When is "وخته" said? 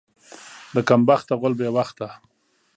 1.75-2.07